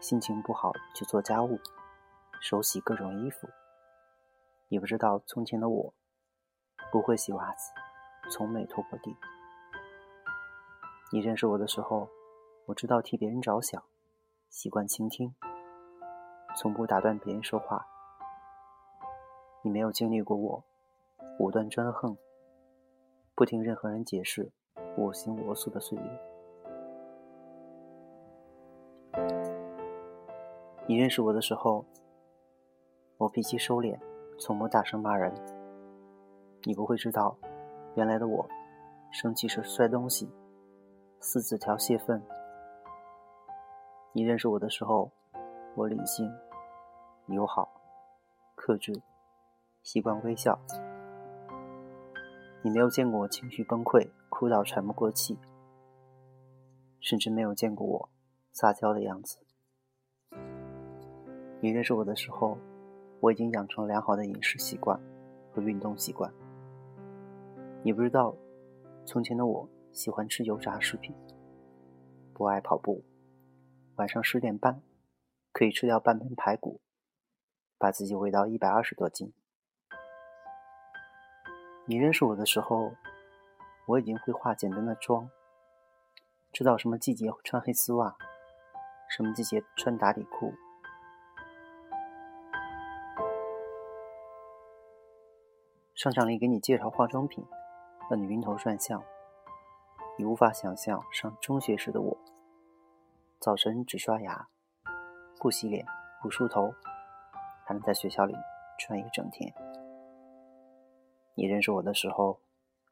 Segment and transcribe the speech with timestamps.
[0.00, 1.60] 心情不好就做家务，
[2.40, 3.46] 手洗各种衣服。
[4.68, 5.92] 你不知道从前的我，
[6.90, 7.70] 不会洗袜子，
[8.32, 9.14] 从没拖过地。
[11.12, 12.08] 你认识我的时候，
[12.66, 13.82] 我知道替别人着想，
[14.48, 15.34] 习惯倾听，
[16.56, 17.86] 从不打断别人说话。
[19.62, 20.64] 你没有经历过我
[21.38, 22.16] 武断专横，
[23.34, 24.50] 不听任何人解释，
[24.96, 26.29] 我行我素的岁月。
[30.90, 31.84] 你认识我的时候，
[33.16, 33.96] 我脾气收敛，
[34.40, 35.32] 从不大声骂人。
[36.64, 37.38] 你不会知道，
[37.94, 38.44] 原来的我，
[39.12, 40.28] 生气时摔东西，
[41.20, 42.20] 撕纸条泄愤。
[44.10, 45.12] 你认识我的时候，
[45.76, 46.28] 我理性、
[47.28, 47.70] 友好、
[48.56, 49.00] 克制，
[49.84, 50.58] 习惯微笑。
[52.62, 55.38] 你没有见过我情绪崩溃、哭到喘不过气，
[56.98, 58.08] 甚至没有见过我
[58.50, 59.38] 撒娇的样子。
[61.62, 62.56] 你认识我的时候，
[63.20, 64.98] 我已经养成良好的饮食习惯
[65.52, 66.32] 和运动习惯。
[67.82, 68.34] 你不知道，
[69.04, 71.14] 从前的我喜欢吃油炸食品，
[72.32, 73.04] 不爱跑步，
[73.96, 74.80] 晚上十点半
[75.52, 76.80] 可以吃掉半盆排骨，
[77.76, 79.30] 把自己喂到一百二十多斤。
[81.84, 82.92] 你认识我的时候，
[83.86, 85.28] 我已经会化简单的妆，
[86.52, 88.16] 知道什么季节穿黑丝袜，
[89.10, 90.54] 什么季节穿打底裤。
[96.02, 97.44] 商场里给你介绍化妆品，
[98.08, 99.04] 让你晕头转向。
[100.16, 102.16] 你无法想象上中学时的我，
[103.38, 104.48] 早晨只刷牙，
[105.38, 105.84] 不洗脸，
[106.22, 106.72] 不梳头，
[107.66, 108.34] 还能在学校里
[108.78, 109.52] 转一整天。
[111.34, 112.40] 你认识我的时候，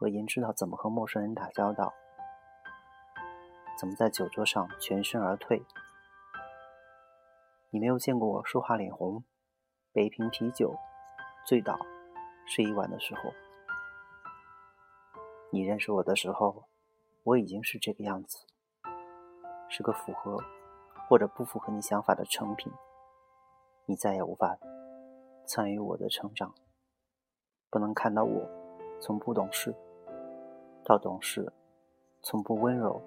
[0.00, 1.94] 我已经知道怎么和陌生人打交道，
[3.78, 5.64] 怎么在酒桌上全身而退。
[7.70, 9.24] 你没有见过我说话脸红，
[9.94, 10.76] 背一瓶啤酒，
[11.46, 11.78] 醉倒。
[12.48, 13.30] 睡一晚的时候，
[15.50, 16.64] 你认识我的时候，
[17.22, 18.38] 我已经是这个样子，
[19.68, 20.42] 是个符合
[21.06, 22.72] 或者不符合你想法的成品。
[23.84, 24.58] 你再也无法
[25.46, 26.54] 参与我的成长，
[27.68, 28.48] 不能看到我
[28.98, 29.74] 从不懂事
[30.86, 31.52] 到懂事，
[32.22, 33.02] 从不温柔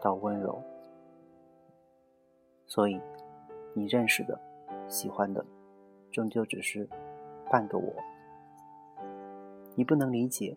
[0.00, 0.62] 到温柔。
[2.66, 3.00] 所以，
[3.74, 4.40] 你认识的、
[4.88, 5.44] 喜欢的，
[6.12, 6.88] 终究只是
[7.50, 7.92] 半个我。
[9.76, 10.56] 你不能理解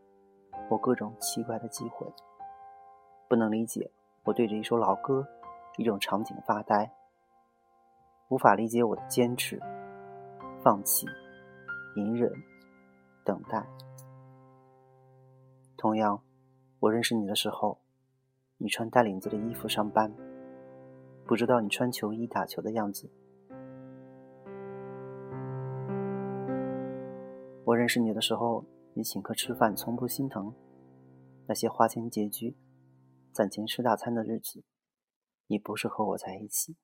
[0.69, 2.05] 我各种奇怪的机会，
[3.27, 3.89] 不能理解
[4.23, 5.27] 我对着一首老歌、
[5.77, 6.91] 一种场景发呆，
[8.29, 9.59] 无法理解我的坚持、
[10.63, 11.07] 放弃、
[11.95, 12.31] 隐忍、
[13.25, 13.65] 等待。
[15.77, 16.21] 同样，
[16.79, 17.79] 我认识你的时候，
[18.57, 20.13] 你穿带领子的衣服上班，
[21.25, 23.09] 不知道你穿球衣打球的样子。
[27.63, 28.63] 我认识你的时候。
[28.97, 30.55] 你请客吃饭从不心疼，
[31.45, 32.57] 那些花钱拮据、
[33.31, 34.63] 攒钱吃大餐的日子，
[35.45, 36.75] 你不是和我在一起。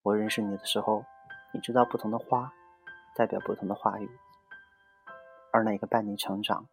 [0.00, 1.04] 我认识你的时候，
[1.52, 2.54] 你知道不同的花
[3.14, 4.08] 代表不同的话语，
[5.52, 6.66] 而那个伴你成长、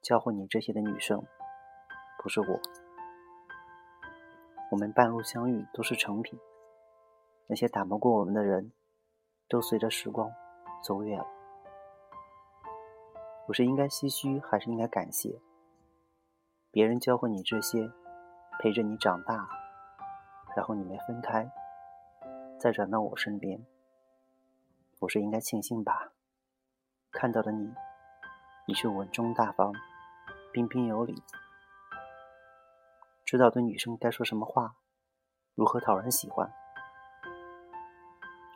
[0.00, 1.26] 教会你这些的女生，
[2.22, 2.60] 不是我。
[4.70, 6.38] 我们半路相遇都是成品，
[7.48, 8.70] 那些打不过我们的人，
[9.48, 10.30] 都随着时光
[10.84, 11.39] 走远了。
[13.50, 15.40] 我是应该唏嘘，还是应该感谢？
[16.70, 17.90] 别人教会你这些，
[18.60, 19.48] 陪着你长大，
[20.54, 21.50] 然后你们分开，
[22.60, 23.66] 再转到我身边。
[25.00, 26.12] 我是应该庆幸吧？
[27.10, 27.74] 看到的你，
[28.68, 29.72] 你是稳重大方、
[30.52, 31.20] 彬彬有礼，
[33.24, 34.76] 知道对女生该说什么话，
[35.56, 36.52] 如何讨人喜欢。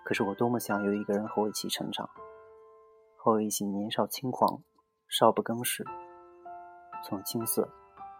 [0.04, 2.08] 可是我多么想有一个人和我一起成长，
[3.16, 4.62] 和我一起年少轻狂。
[5.16, 5.84] 少不更事，
[7.05, 7.69] 从青涩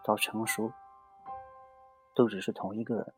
[0.01, 0.71] 到成熟，
[2.15, 3.13] 都只是同一个人。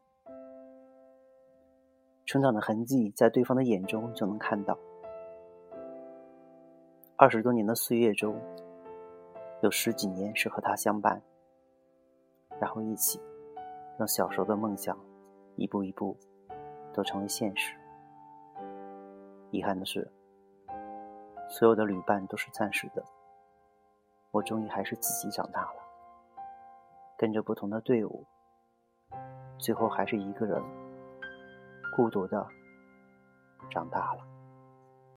[2.25, 4.75] 成长的痕迹在对方的眼中就能看到。
[7.18, 8.35] 二十多年的岁月中，
[9.62, 11.21] 有十几年是和他相伴，
[12.59, 13.21] 然后一起
[13.95, 14.97] 让小时候的梦想
[15.56, 16.18] 一步一步
[16.95, 17.77] 都成为现实。
[19.51, 20.12] 遗憾的是，
[21.47, 23.06] 所有的旅伴都是暂时的。
[24.37, 25.81] 我终于还是自己长大了，
[27.17, 28.23] 跟着不同的队伍，
[29.57, 30.61] 最后还是一个人
[31.95, 32.45] 孤独的
[33.71, 34.36] 长大了。